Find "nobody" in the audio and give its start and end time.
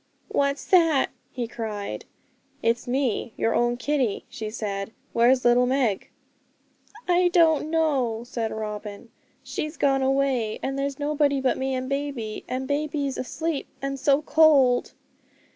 10.97-11.39